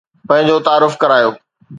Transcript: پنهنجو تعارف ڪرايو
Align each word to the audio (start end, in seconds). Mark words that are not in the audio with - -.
پنهنجو 0.27 0.57
تعارف 0.65 0.93
ڪرايو 1.01 1.31